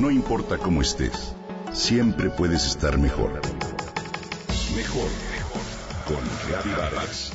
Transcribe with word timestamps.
No 0.00 0.10
importa 0.10 0.56
cómo 0.56 0.80
estés, 0.80 1.34
siempre 1.72 2.30
puedes 2.30 2.64
estar 2.64 2.96
mejor. 2.96 3.32
Mejor, 4.74 5.10
mejor. 5.30 5.60
Con 6.06 6.24
Reavivadas. 6.48 7.32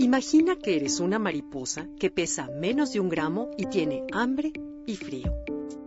Imagina 0.00 0.56
que 0.56 0.74
eres 0.74 0.98
una 0.98 1.20
mariposa 1.20 1.86
que 2.00 2.10
pesa 2.10 2.48
menos 2.48 2.92
de 2.92 2.98
un 2.98 3.08
gramo 3.08 3.52
y 3.56 3.66
tiene 3.66 4.02
hambre 4.12 4.52
y 4.84 4.96
frío. 4.96 5.32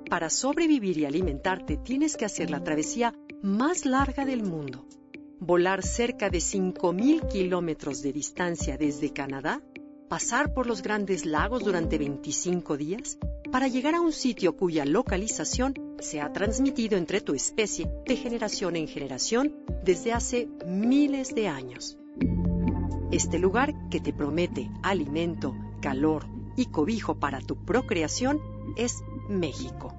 Para 0.10 0.30
sobrevivir 0.30 0.98
y 1.00 1.06
alimentarte 1.06 1.76
tienes 1.76 2.16
que 2.16 2.24
hacer 2.24 2.50
la 2.50 2.64
travesía 2.64 3.14
más 3.42 3.86
larga 3.86 4.24
del 4.24 4.44
mundo. 4.44 4.86
Volar 5.40 5.84
cerca 5.84 6.30
de 6.30 6.40
5.000 6.40 7.28
kilómetros 7.30 8.02
de 8.02 8.12
distancia 8.12 8.78
desde 8.78 9.14
Canadá, 9.14 9.62
pasar 10.10 10.54
por 10.54 10.68
los 10.68 10.82
grandes 10.82 11.26
lagos 11.26 11.64
durante 11.64 11.98
25 11.98 12.76
días, 12.76 13.18
para 13.52 13.68
llegar 13.68 13.96
a 13.96 14.02
un 14.02 14.12
sitio 14.12 14.58
cuya 14.58 14.86
localización 14.86 15.74
se 16.00 16.20
ha 16.20 16.34
transmitido 16.34 16.98
entre 16.98 17.22
tu 17.22 17.34
especie 17.34 17.90
de 18.06 18.16
generación 18.18 18.76
en 18.76 18.88
generación 18.88 19.56
desde 19.84 20.12
hace 20.12 20.50
miles 20.66 21.34
de 21.34 21.48
años. 21.48 21.98
Este 23.12 23.40
lugar 23.40 23.74
que 23.90 24.00
te 24.00 24.14
promete 24.14 24.70
alimento, 24.84 25.56
calor 25.82 26.26
y 26.58 26.66
cobijo 26.66 27.16
para 27.16 27.40
tu 27.40 27.56
procreación 27.64 28.40
es 28.76 29.02
México. 29.30 29.99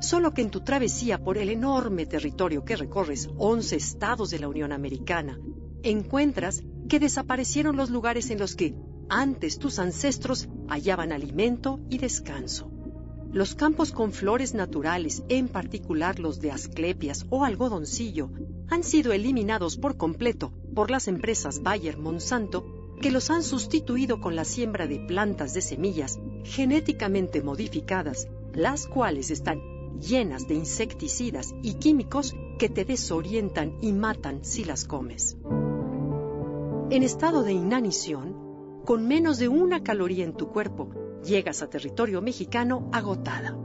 Solo 0.00 0.32
que 0.32 0.40
en 0.40 0.50
tu 0.50 0.62
travesía 0.62 1.18
por 1.18 1.36
el 1.36 1.50
enorme 1.50 2.06
territorio 2.06 2.64
que 2.64 2.74
recorres 2.74 3.28
11 3.36 3.76
estados 3.76 4.30
de 4.30 4.38
la 4.38 4.48
Unión 4.48 4.72
Americana, 4.72 5.38
encuentras 5.82 6.62
que 6.88 6.98
desaparecieron 6.98 7.76
los 7.76 7.90
lugares 7.90 8.30
en 8.30 8.38
los 8.38 8.56
que 8.56 8.74
antes 9.10 9.58
tus 9.58 9.78
ancestros 9.78 10.48
hallaban 10.68 11.12
alimento 11.12 11.80
y 11.90 11.98
descanso. 11.98 12.70
Los 13.30 13.54
campos 13.54 13.92
con 13.92 14.12
flores 14.12 14.54
naturales, 14.54 15.22
en 15.28 15.48
particular 15.48 16.18
los 16.18 16.40
de 16.40 16.50
asclepias 16.50 17.26
o 17.28 17.44
algodoncillo, 17.44 18.30
han 18.68 18.82
sido 18.82 19.12
eliminados 19.12 19.76
por 19.76 19.96
completo 19.96 20.52
por 20.74 20.90
las 20.90 21.08
empresas 21.08 21.62
Bayer 21.62 21.98
Monsanto 21.98 22.96
que 23.02 23.10
los 23.10 23.30
han 23.30 23.42
sustituido 23.42 24.20
con 24.20 24.34
la 24.34 24.44
siembra 24.44 24.86
de 24.86 24.98
plantas 25.00 25.52
de 25.54 25.60
semillas 25.60 26.18
genéticamente 26.44 27.42
modificadas 27.42 28.28
las 28.52 28.86
cuales 28.86 29.30
están 29.30 29.79
llenas 30.00 30.48
de 30.48 30.54
insecticidas 30.54 31.54
y 31.62 31.74
químicos 31.74 32.34
que 32.58 32.68
te 32.68 32.84
desorientan 32.84 33.76
y 33.80 33.92
matan 33.92 34.44
si 34.44 34.64
las 34.64 34.84
comes. 34.84 35.36
En 36.90 37.02
estado 37.02 37.42
de 37.42 37.52
inanición, 37.52 38.82
con 38.84 39.06
menos 39.06 39.38
de 39.38 39.48
una 39.48 39.82
caloría 39.82 40.24
en 40.24 40.34
tu 40.34 40.48
cuerpo, 40.48 40.90
llegas 41.24 41.62
a 41.62 41.70
territorio 41.70 42.20
mexicano 42.22 42.88
agotada. 42.92 43.56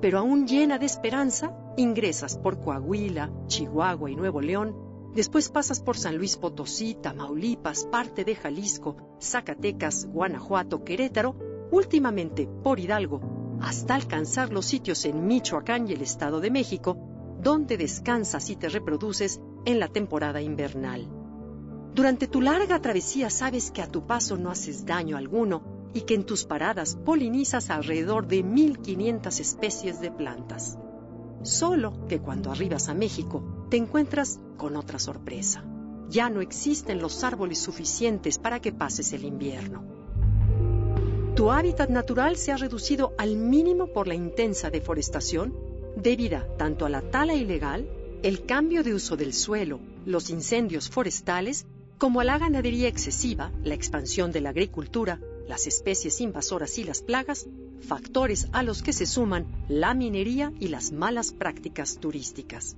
Pero 0.00 0.18
aún 0.18 0.46
llena 0.46 0.78
de 0.78 0.86
esperanza, 0.86 1.54
ingresas 1.76 2.38
por 2.38 2.60
Coahuila, 2.60 3.30
Chihuahua 3.48 4.10
y 4.10 4.16
Nuevo 4.16 4.40
León, 4.40 4.74
después 5.14 5.50
pasas 5.50 5.80
por 5.80 5.98
San 5.98 6.16
Luis 6.16 6.38
Potosí, 6.38 6.94
Tamaulipas, 6.94 7.84
parte 7.84 8.24
de 8.24 8.34
Jalisco, 8.34 8.96
Zacatecas, 9.20 10.06
Guanajuato, 10.06 10.84
Querétaro, 10.84 11.36
últimamente 11.70 12.48
por 12.62 12.80
Hidalgo, 12.80 13.20
hasta 13.60 13.94
alcanzar 13.94 14.52
los 14.52 14.66
sitios 14.66 15.04
en 15.04 15.26
Michoacán 15.26 15.88
y 15.88 15.92
el 15.92 16.02
Estado 16.02 16.40
de 16.40 16.50
México, 16.50 16.96
donde 17.42 17.76
descansas 17.76 18.50
y 18.50 18.56
te 18.56 18.68
reproduces 18.68 19.40
en 19.64 19.78
la 19.78 19.88
temporada 19.88 20.40
invernal. 20.40 21.08
Durante 21.94 22.28
tu 22.28 22.40
larga 22.40 22.80
travesía 22.80 23.30
sabes 23.30 23.70
que 23.70 23.82
a 23.82 23.88
tu 23.88 24.06
paso 24.06 24.36
no 24.36 24.50
haces 24.50 24.86
daño 24.86 25.16
alguno 25.16 25.62
y 25.92 26.02
que 26.02 26.14
en 26.14 26.24
tus 26.24 26.44
paradas 26.44 26.96
polinizas 26.96 27.70
alrededor 27.70 28.26
de 28.26 28.42
1500 28.42 29.40
especies 29.40 30.00
de 30.00 30.10
plantas. 30.10 30.78
Solo 31.42 32.06
que 32.06 32.20
cuando 32.20 32.50
arribas 32.52 32.88
a 32.88 32.94
México 32.94 33.66
te 33.70 33.76
encuentras 33.76 34.40
con 34.56 34.76
otra 34.76 34.98
sorpresa. 34.98 35.64
Ya 36.08 36.28
no 36.28 36.40
existen 36.40 37.00
los 37.00 37.24
árboles 37.24 37.58
suficientes 37.58 38.38
para 38.38 38.60
que 38.60 38.72
pases 38.72 39.12
el 39.12 39.24
invierno. 39.24 39.99
Tu 41.34 41.50
hábitat 41.50 41.90
natural 41.90 42.36
se 42.36 42.52
ha 42.52 42.56
reducido 42.56 43.14
al 43.16 43.36
mínimo 43.36 43.86
por 43.86 44.08
la 44.08 44.14
intensa 44.14 44.70
deforestación 44.70 45.54
debida 45.96 46.46
tanto 46.56 46.86
a 46.86 46.90
la 46.90 47.02
tala 47.02 47.34
ilegal, 47.34 47.88
el 48.22 48.44
cambio 48.44 48.82
de 48.82 48.94
uso 48.94 49.16
del 49.16 49.32
suelo, 49.32 49.78
los 50.04 50.28
incendios 50.30 50.90
forestales, 50.90 51.66
como 51.98 52.20
a 52.20 52.24
la 52.24 52.38
ganadería 52.38 52.88
excesiva, 52.88 53.52
la 53.62 53.74
expansión 53.74 54.32
de 54.32 54.40
la 54.40 54.50
agricultura, 54.50 55.20
las 55.48 55.66
especies 55.66 56.20
invasoras 56.20 56.78
y 56.78 56.84
las 56.84 57.02
plagas, 57.02 57.48
factores 57.80 58.48
a 58.52 58.62
los 58.62 58.82
que 58.82 58.92
se 58.92 59.06
suman 59.06 59.46
la 59.68 59.94
minería 59.94 60.52
y 60.60 60.68
las 60.68 60.92
malas 60.92 61.32
prácticas 61.32 61.98
turísticas. 61.98 62.76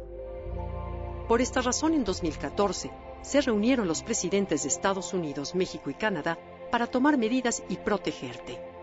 Por 1.28 1.42
esta 1.42 1.64
razón, 1.64 1.96
en 1.96 2.04
2014, 2.04 2.92
se 3.24 3.42
reunieron 3.42 3.88
los 3.88 4.04
presidentes 4.04 4.62
de 4.62 4.70
Estados 4.70 5.16
Unidos, 5.16 5.56
México 5.56 5.90
y 5.90 5.96
Canadá 5.96 6.38
para 6.72 6.86
tomar 6.86 7.18
medidas 7.18 7.64
y 7.70 7.78
protegerte. 7.78 8.75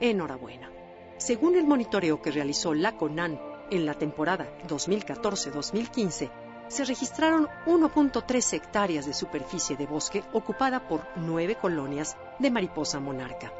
Enhorabuena. 0.00 0.70
Según 1.18 1.56
el 1.56 1.66
monitoreo 1.66 2.22
que 2.22 2.30
realizó 2.30 2.74
la 2.74 2.96
CONAN 2.96 3.40
en 3.70 3.86
la 3.86 3.94
temporada 3.94 4.48
2014-2015, 4.66 6.30
se 6.68 6.84
registraron 6.84 7.48
1.3 7.66 8.52
hectáreas 8.54 9.04
de 9.04 9.12
superficie 9.12 9.76
de 9.76 9.86
bosque 9.86 10.22
ocupada 10.32 10.88
por 10.88 11.06
nueve 11.16 11.56
colonias 11.56 12.16
de 12.38 12.50
mariposa 12.50 13.00
monarca. 13.00 13.52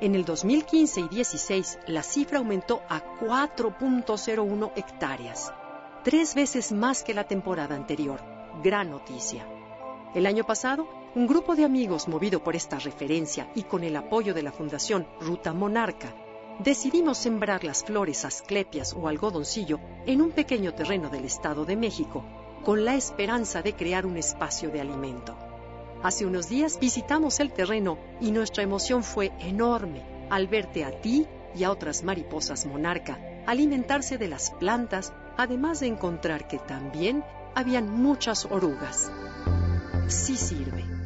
En 0.00 0.14
el 0.14 0.24
2015 0.24 1.00
y 1.00 1.08
16 1.08 1.80
la 1.88 2.04
cifra 2.04 2.38
aumentó 2.38 2.82
a 2.88 3.02
4.01 3.18 4.72
hectáreas, 4.76 5.52
tres 6.04 6.36
veces 6.36 6.70
más 6.70 7.02
que 7.02 7.12
la 7.12 7.24
temporada 7.24 7.74
anterior. 7.74 8.22
Gran 8.62 8.90
noticia. 8.90 9.46
El 10.14 10.26
año 10.26 10.44
pasado, 10.44 10.88
un 11.14 11.26
grupo 11.26 11.56
de 11.56 11.64
amigos 11.64 12.06
movido 12.08 12.42
por 12.42 12.54
esta 12.54 12.78
referencia 12.78 13.50
y 13.54 13.62
con 13.62 13.82
el 13.82 13.96
apoyo 13.96 14.34
de 14.34 14.42
la 14.42 14.52
Fundación 14.52 15.06
Ruta 15.20 15.52
Monarca, 15.52 16.14
decidimos 16.58 17.18
sembrar 17.18 17.64
las 17.64 17.84
flores 17.84 18.24
asclepias 18.24 18.92
o 18.92 19.08
algodoncillo 19.08 19.80
en 20.06 20.20
un 20.20 20.32
pequeño 20.32 20.74
terreno 20.74 21.08
del 21.08 21.24
Estado 21.24 21.64
de 21.64 21.76
México, 21.76 22.24
con 22.64 22.84
la 22.84 22.94
esperanza 22.94 23.62
de 23.62 23.74
crear 23.74 24.04
un 24.04 24.16
espacio 24.16 24.70
de 24.70 24.80
alimento. 24.80 25.36
Hace 26.02 26.26
unos 26.26 26.48
días 26.48 26.78
visitamos 26.78 27.40
el 27.40 27.52
terreno 27.52 27.98
y 28.20 28.30
nuestra 28.30 28.62
emoción 28.62 29.02
fue 29.02 29.32
enorme 29.40 30.04
al 30.30 30.46
verte 30.46 30.84
a 30.84 31.00
ti 31.00 31.26
y 31.54 31.64
a 31.64 31.70
otras 31.70 32.04
mariposas 32.04 32.66
monarca 32.66 33.18
alimentarse 33.46 34.18
de 34.18 34.28
las 34.28 34.50
plantas, 34.50 35.12
además 35.38 35.80
de 35.80 35.86
encontrar 35.86 36.46
que 36.46 36.58
también 36.58 37.24
habían 37.54 37.90
muchas 37.90 38.44
orugas 38.44 39.10
sí 40.08 40.36
sirve. 40.36 40.97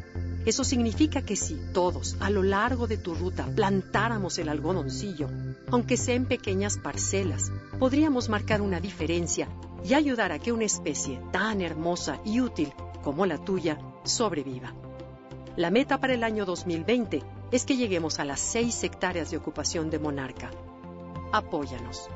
Eso 0.45 0.65
significa 0.65 1.21
que 1.21 1.37
si 1.37 1.55
todos 1.73 2.17
a 2.19 2.29
lo 2.29 2.43
largo 2.43 2.85
de 2.85 2.97
tu 2.97 3.15
ruta 3.15 3.45
plantáramos 3.55 4.37
el 4.39 4.49
algodoncillo, 4.49 5.29
aunque 5.71 5.95
sea 5.95 6.15
en 6.15 6.25
pequeñas 6.25 6.77
parcelas, 6.77 7.51
podríamos 7.79 8.27
marcar 8.27 8.61
una 8.61 8.81
diferencia 8.81 9.47
y 9.85 9.93
ayudar 9.93 10.33
a 10.33 10.39
que 10.39 10.51
una 10.51 10.65
especie 10.65 11.21
tan 11.31 11.61
hermosa 11.61 12.19
y 12.25 12.41
útil 12.41 12.73
como 13.03 13.25
la 13.25 13.37
tuya 13.37 13.77
sobreviva. 14.03 14.73
La 15.55 15.71
meta 15.71 15.99
para 15.99 16.13
el 16.13 16.23
año 16.23 16.45
2020 16.45 17.23
es 17.51 17.65
que 17.65 17.77
lleguemos 17.77 18.19
a 18.19 18.25
las 18.25 18.39
6 18.39 18.83
hectáreas 18.83 19.31
de 19.31 19.37
ocupación 19.37 19.89
de 19.89 19.99
Monarca. 19.99 20.51
Apóyanos. 21.31 22.09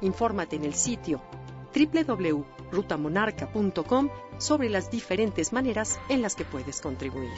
Infórmate 0.00 0.56
en 0.56 0.64
el 0.64 0.74
sitio 0.74 1.20
www.rutamonarca.com 1.74 4.08
sobre 4.38 4.70
las 4.70 4.90
diferentes 4.90 5.52
maneras 5.52 6.00
en 6.08 6.22
las 6.22 6.34
que 6.34 6.44
puedes 6.44 6.80
contribuir. 6.80 7.30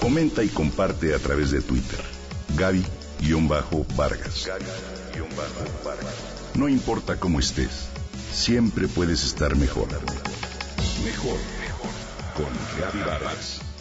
Comenta 0.00 0.42
y 0.44 0.48
comparte 0.48 1.14
a 1.14 1.18
través 1.18 1.50
de 1.50 1.60
Twitter. 1.60 2.00
Gaby 2.56 2.82
Gaby-Vargas. 3.20 4.48
No 6.54 6.68
importa 6.68 7.18
cómo 7.18 7.40
estés, 7.40 7.88
siempre 8.32 8.88
puedes 8.88 9.24
estar. 9.24 9.56
Mejor, 9.56 9.88
mejor. 11.04 11.38
Con 12.36 12.52
Gaby 12.78 13.02
Vargas. 13.02 13.75